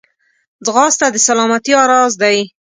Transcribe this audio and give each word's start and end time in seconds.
ځغاسته 0.65 1.05
د 1.11 1.15
سلامتیا 1.27 1.81
راز 1.91 2.13
دی 2.21 2.37